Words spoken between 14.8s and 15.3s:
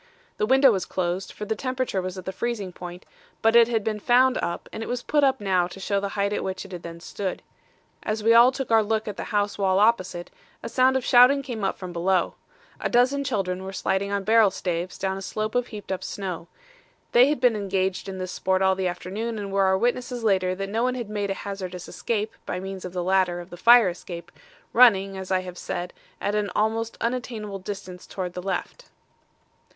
down a